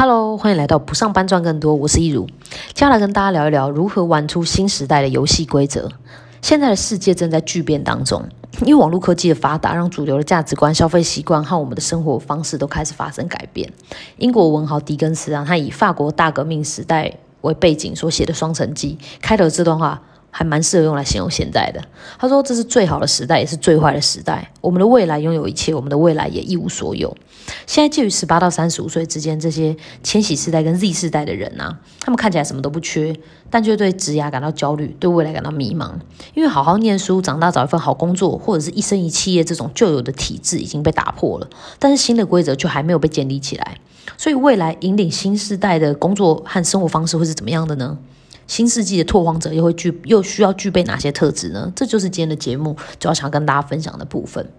[0.00, 2.24] Hello，欢迎来到不上班赚更多，我是一如，
[2.72, 5.90] 接下来跟大家聊一聊如何玩出新时代的游戏规则。
[6.40, 8.24] 现在的世界正在巨变当中，
[8.60, 13.68] 因为网络科技的发达，让主流的价值观、消费习惯和我们的生活方式都开始发生改变。
[14.18, 20.00] 英国文豪狄更斯啊，他以法国大革命时代为背景所写的《双城记》，开头这段话。
[20.30, 21.82] 还蛮适合用来形容现在的。
[22.18, 24.50] 他说：“这是最好的时代，也是最坏的时代。
[24.60, 27.16] 我们的未来拥有一切，我们的未来也一无所有。
[27.66, 33.16] 现在介于十八到三十五岁之间，这些千禧世代跟 Z 世代的人啊，他们看起来什么都不缺，
[33.50, 35.92] 但却对职涯感到焦虑，对未来感到迷茫。
[36.34, 43.78] 因为好好念书、长大找一份好工作，或者是一生一企业这种旧有的体制已经被打破了，但是新的规则却还没有被建立起来。
[44.16, 47.96] 所以未来引领新时代的工作和生活方式会是怎么样的呢？”
[48.48, 51.72] 新世纪的拓荒者又会具又需要具备哪些特质呢？
[51.76, 54.50] 这就是今天的节目主要想跟大家分享的部分。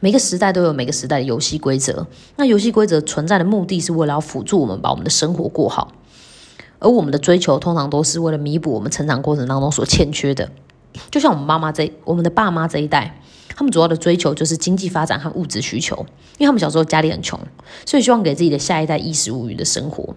[0.00, 5.92] 每个时代都有每个时代的游戏规则，那游戏规则存在的目的是为了要辅助我们把我们的生活过好，
[6.78, 10.50] 而我们的追求通常都是为了弥补我们成长过程当中所欠缺的。
[11.10, 13.20] 就像我们妈妈这我们的爸妈这一代，
[13.54, 15.96] 他们主要的追求就是经济发展和物质需求，
[16.38, 17.38] 因为他们小时候家里很穷，
[17.84, 20.14] 所以希望给自己的下一代衣食无虞的生活。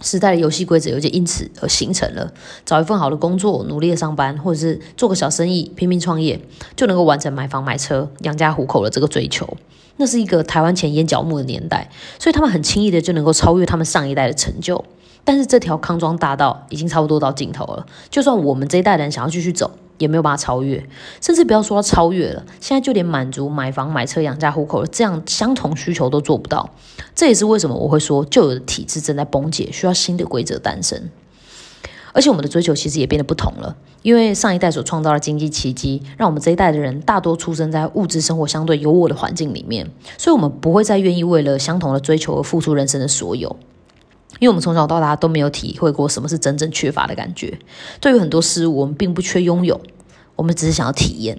[0.00, 2.32] 时代的游戏规则有些因此而形成了，
[2.64, 6.40] 找一份好的工作，努力的上班，或者是做个小生意，拼命创业，
[6.76, 9.56] 就能够完成买房买车、养家糊口的这个追求。
[9.96, 14.84] 那是一个台湾前烟角木的年代，所以他们很轻易的就能够超越他们上一代的成就。
[15.22, 19.70] 但是这条康庄大道已经差不多到尽头了，就算我们这一代人想要继续走。
[19.98, 20.86] 也没有办法超越，
[21.20, 26.70] 甚至不要说超越了，现在就连满足买房买车养家糊口这样相同需求都做不到。
[27.14, 31.10] 这也是为什么我会说旧有的体制正在崩解，需要新的规则诞生。
[32.12, 43.56] 而且我们的追求其实也变得不同了，因为上一代所创造的经济奇迹，让我们这一代的人大多出生在物质生活相对优渥的环境里面，所以我们不会再愿意为了相同的追求而付出人生的所有。
[44.40, 47.58] 因为我们从小到大都没有体会过什么是真正缺乏的感觉。
[48.00, 49.80] 对于很多事物，我们并不缺拥有，
[50.36, 51.38] 我们只是想要体验。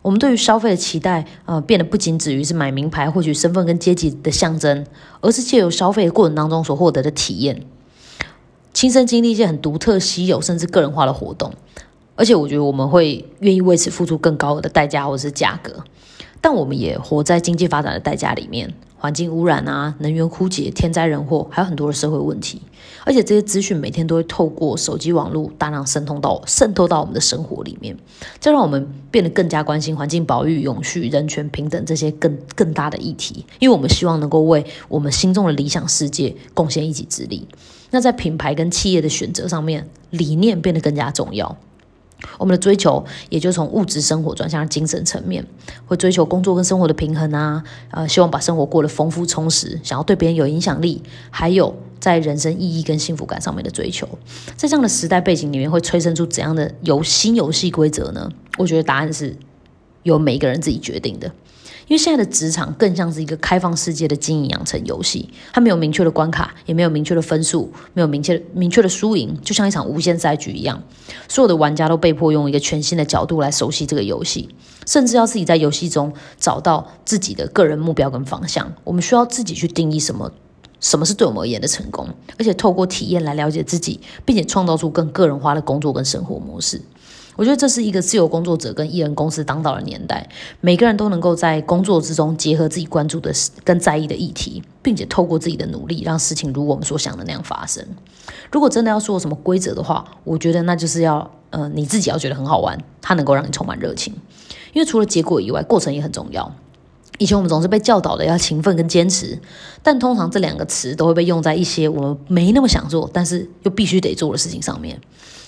[0.00, 4.86] 我们对于消费的期待，呃，变得不仅止于是买名牌获取身份跟阶级的象征，
[5.20, 7.62] 而是借由消费的过程当中所获得的体验，
[8.72, 11.52] 亲身经历一些很独特、稀有甚至个人化的活动。
[12.14, 15.84] 而且，我觉得我们会愿意为此付出更高的代价或者是价格。
[16.40, 18.72] 但我们也活在经济发展的代价里面。
[19.00, 22.60] 环境污染啊，能源枯竭，天灾人祸，还有很多的社会问题，
[23.04, 27.96] 而且这些资讯每天都会透过手机网络大量渗透到渗透到我们的生活里面，
[28.40, 37.46] 这让我们变得更加关心环境保育、永续、人权平等这些更更大的议题，因为我们希望能够为我们心中的理想世界贡献一己之力。
[37.90, 41.56] 那在品牌跟企业的选择上面，理念变得更加重要。
[42.38, 45.44] 我们的追求也就从物质生活转向精神层面，
[45.86, 54.08] 会追求工作跟生活的平衡啊，呃，希望把生活过得丰富充实，想要对别人有影响力，还有在人生意义跟幸福感上面的追求，
[54.56, 58.30] 在这样的时代背景里面，会催生出怎样的游新游戏规则呢？
[58.58, 59.36] 我觉得答案是
[60.02, 61.30] 由每一个人自己决定的。
[61.88, 70.82] 因为现在的职场更像是一个开放世界的经营养成游戏，它没有明确的关卡，也没有明确的分数，没有明确明确的输赢，就像一场无限赛局一样，
[71.28, 74.50] 所有的玩家都被迫用一个全新的角度来熟悉这个游戏，
[74.86, 78.70] 甚至要自己在游戏中找到自己的个人目标跟方向。
[78.84, 80.30] 我们需要自己去定义什么
[80.80, 82.06] 什么是对我们而言的成功，
[82.38, 86.82] 而且透过体验来了解自己，并且创造出更个人化的工作跟生活模式。
[87.38, 90.28] 我觉得这是一个自由工作者跟艺人公司当道的年代，
[90.60, 93.32] 每个人都能够在工作之中结合自己关注的、
[93.62, 97.86] 跟在意的议题，并且透过自己的努力，让事情如我们所想的那样发生。
[98.50, 104.12] 如果真的要说什么规则的话，我觉得那就是要，呃，你自己要觉得很好玩，它能够让你充满热情。
[104.72, 106.52] 因为除了结果以外，过程也很重要。
[107.18, 109.38] 以前我们总是被教导的要勤奋跟坚持，
[109.80, 115.00] 但通常这两个词都会被用在一些我们没那么想做，但是又必须得做的事情上面。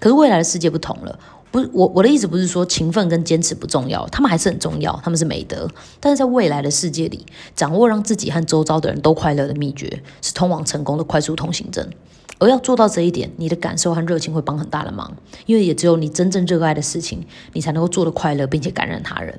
[0.00, 1.18] 可是未来的世界不同了。
[1.54, 5.70] 不我我的意思不是说勤奋跟坚持不重要，他们还是很重要，他们是美德。
[6.00, 7.24] 但是在未来的世界里，
[7.54, 11.88] 掌握让自己和周遭的人都快乐的秘诀，是通往成功的快速通行证。
[12.40, 19.38] 而要做到这一点，你的感受和热情会帮很大的忙，因为也只有你真正热爱的事情，你才能够做得快乐，并且感染他人。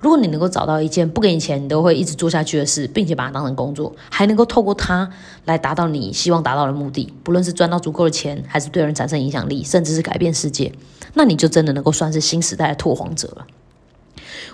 [0.00, 5.08] 如果你能够找到一件不给你钱你都会一直做下去的事，并且把它当成工作，还能够透过它
[5.44, 10.72] 来达到你希望达到的目的，不论是赚到足够的钱，还是对人产生影响力，甚至是改变世界。
[11.14, 13.46] 那你就真的能够算是新时代的拓荒者了。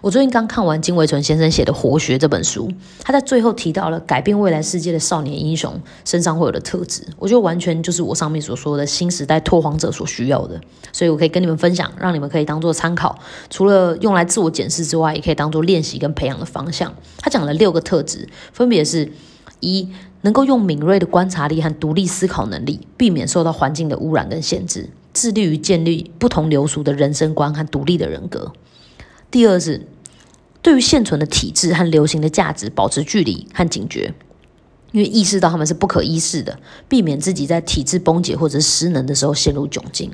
[0.04, 2.70] 我最近刚看完金维纯先生写的《活学》这本书，
[3.02, 10.60] 他在最后提到了改变未来世界的少年英雄身上会有的特质，我觉得完全就是我上面所说的新时代拓荒者所需要的，
[10.92, 13.18] 所以我可以跟你们分享，让你们可以当做参考。
[13.48, 16.92] 除了用来自我检视之外，也可以当做练习跟培养的方向。
[17.16, 19.10] 他讲了六个特质，分别是：
[19.60, 19.88] 一、
[20.20, 28.52] 能够用敏锐的观察力和独立思考能力，避免受到环境的污染跟限制，致力于建立不同流俗的人生观和独立的人格。
[29.30, 29.84] 第二是
[30.64, 34.14] 对于现存的体制和流行的价值保持距离和警觉，
[34.93, 36.58] 因为意识到他们是不可一世的，
[36.88, 40.11] 避免自己在体制崩解或者失能的时候陷入窘境。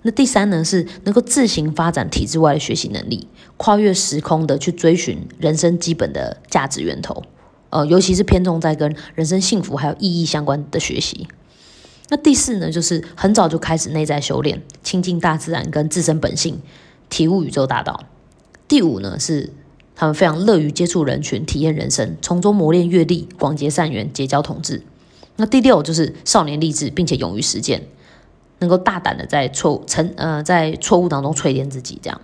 [0.00, 3.28] 那第三呢，是能够自行发展体制外的学习能力，
[3.58, 7.22] 跨越时空的去追寻人生基本的价值源头。
[7.68, 11.28] 呃，尤其是偏重在跟人生幸福还有意义相关的学习。
[12.08, 16.62] 那第四呢，就是很早就开始内在修炼，亲近大自然跟自身本性，
[17.10, 18.04] 体悟宇宙大道。
[18.68, 19.52] 第五呢，是
[19.96, 24.82] 他们非常乐于接触人群，体验人生，从中磨练阅历，广结善缘，结交同志。
[25.34, 27.82] 那第六就是少年励志，并且勇于实践。
[28.58, 32.18] 能够大胆的在错误成呃在错误当中淬炼自己，这样。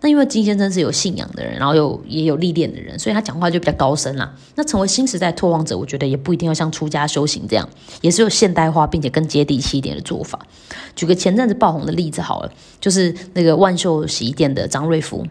[0.00, 4.34] 那因为金先生是有信仰的人，然后又也有历练的人，所以他讲话就比较高深啦。
[4.56, 7.68] 那成为新时代拓荒者，我觉得也不一定要像出家修行这样，
[8.00, 10.44] 也是有现代化并且更接地气一点的做法。
[10.96, 12.50] 举个前阵子爆红的例子好了，
[12.80, 15.24] 就是那个万秀洗衣店的张瑞福，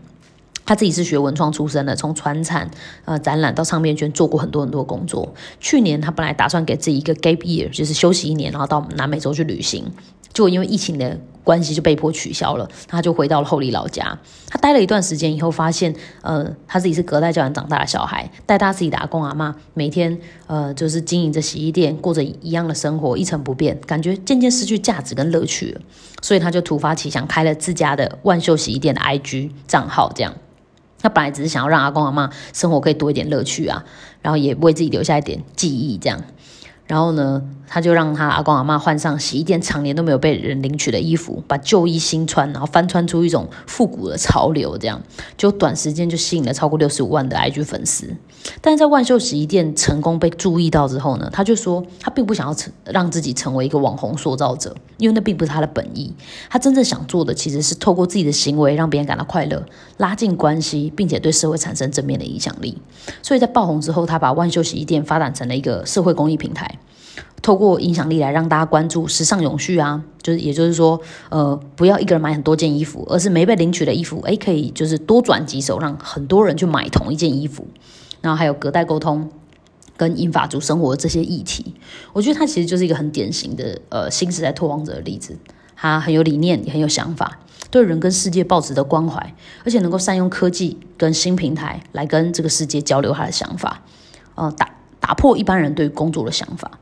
[0.65, 2.69] 他自己是学文创出身的，从传产
[3.05, 5.33] 呃展览到唱片圈做过很多很多工作。
[5.59, 9.85] 去年他本来打算给自己一个 gap year，就是休息一年，然后到南美洲去旅行。
[10.33, 12.69] 就因为疫情的关系，就被迫取消了。
[12.89, 14.19] 他就回到了后里老家。
[14.49, 25.79] 他待了一段时间以后，发现，呃，他自己是隔代教养长大的小孩，带他自己的阿公阿妈，每天，呃，就是经营着洗衣店，过着一样的生活，一成不变，感觉渐渐失去价值跟乐趣了。
[26.21, 30.11] 所以他就突发奇想，开了自家的万秀洗衣店的 IG 账号。
[30.13, 30.33] 这样，
[31.01, 33.83] 他本来只是想要让阿公阿妈生活可以多一点乐趣啊，
[34.21, 36.21] 然后也为自己留下一点记忆，这样。
[36.87, 45.01] 然后呢，他就让他阿公阿妈换上洗衣店常年都没有被人领取的衣服，把旧衣新穿，然后翻穿出一种复古的潮流，这样
[45.37, 48.15] 就短时间就吸引了超过六十五万的 IG 粉丝。
[48.61, 56.13] 但在万秀洗衣店成功被注意到之后呢，他就说他并不想要成让自己成为一个网红塑造者，因为那并不是他的本意。
[56.49, 59.65] 他真正想做的其实是透过自己的行为让别人感到快乐，
[59.97, 62.77] 拉近关系，并且对社会产生正面的影响力。
[63.23, 66.77] 所以在爆红之后，他把万秀洗衣店发展成了一个社会公益平台。
[67.45, 70.99] 透过影响力来让大家关注时尚永续啊，就是也就是说，
[71.29, 77.67] 呃，不要一个人买很多件衣服，而是没被领取的衣服，诶，可以就是多转几手，让很多人去买同一件衣服。
[78.21, 79.29] 然后还有隔代沟通
[79.95, 81.75] 跟英法族生活的这些议题，
[82.13, 85.37] 我觉得他其实就是一个很典型的呃新时代拓荒者的例子。
[85.75, 87.37] 他很有理念，也很有想法，
[87.69, 93.83] 对人跟世界抱持的关怀，而且能够善用科技跟新平台来跟这个世界交流他的想法，
[94.33, 96.79] 呃，打打破一般人对工作的想法。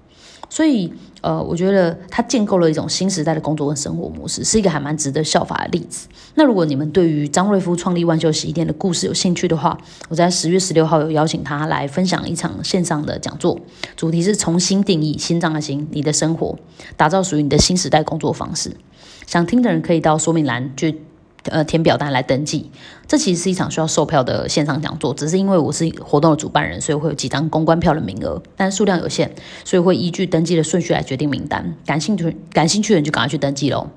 [0.54, 6.08] 所以，呃，我觉得他建构了一种新时代的工作跟生活模式，是一个还蛮值得效法的例子。
[6.36, 9.76] 那如果你们对于张瑞夫创立万秀洗衣店的故事有兴趣的话，
[10.10, 13.60] 我在十月十六号有邀请他来分享一场线上的讲座，
[13.96, 16.56] 主题是重新定义心脏的心，你的生活，
[16.96, 18.78] 打造属于你的新时代工作方式。
[19.26, 21.02] 想听的人可以到说明栏去。
[21.50, 22.72] 呃，填表单来登记，
[23.06, 29.30] 这其实是一场需要售票的线上讲座，只是因为我是活动的主办人，所以会有几张公关票的名额，但数量有限，
[29.66, 31.76] 所以会依据登记的顺序来决定名单。
[31.86, 33.90] 感兴趣感兴趣的人就赶快去登记喽。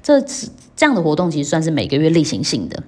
[0.00, 2.82] 这次这样的活动其实算是每个月例行性的。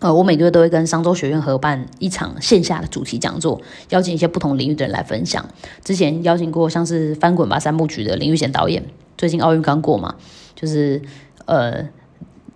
[0.00, 3.60] 呃，我每个月都会跟商周学院合办一场线下的主题讲座，
[3.90, 5.48] 邀请一些不同领域的人来分享。
[5.84, 8.84] 之前邀请过像是《翻滚吧三部曲》的林玉贤导演，
[9.16, 10.16] 最近奥运刚过嘛，
[10.56, 11.00] 就是
[11.46, 11.86] 呃。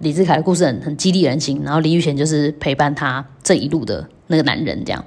[0.02, 5.04] 李志凯的故事很很激励人心，然后林玉贤就是陪伴他这一路的那个男人，这样。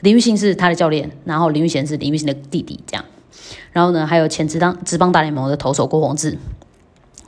[0.00, 3.04] 林玉信是他的教练，然后林玉贤是林玉信的弟弟，这样。
[3.72, 6.38] 然后呢，还有前职当职棒大联盟的投手郭宏志。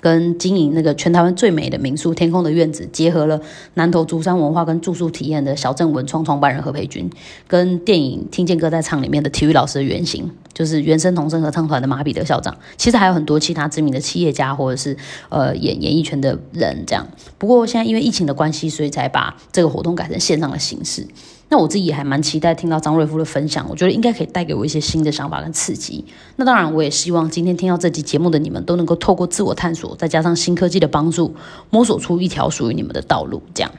[0.00, 3.40] 跟经营那个全台湾最美的民宿天空的院子，结合了
[3.74, 7.08] 南投竹山文化跟住宿体验的小镇文创创办人何培军，
[7.46, 12.56] 跟电影听见歌在唱里面的体育老师的原型，就是原声童声合唱团的马彼得校长。
[12.76, 14.96] 其实还有很多其他知名的企业家或者是
[15.28, 17.06] 呃演演艺圈的人这样。
[17.38, 21.06] 不过现在因为疫情的关系，所以才把这个活动改成线上的形式。
[21.52, 26.04] 那我自己也还蛮期待听到张瑞夫的分享，我觉得应该可以带给我一些新的想法跟刺激。
[26.36, 31.34] 那当然，我也希望今天听到这集节目的你们都能够透过自我探索，再加上新科技的帮助，
[31.68, 33.42] 摸索出一条属于你们的道路。
[33.52, 33.72] 这样，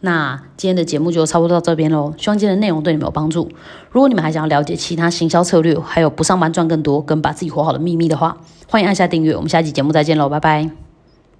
[0.00, 2.12] 那今天的节目就差不多到这边喽。
[2.18, 3.50] 希望今天的内容对你们有帮助。
[3.90, 8.36] 如果你们还想要了解其他行销策略，还有不上班赚更多跟把自己活好的秘密的话，
[8.68, 9.34] 欢迎按下订阅。
[9.34, 10.79] 我们下期节目再见喽，拜拜。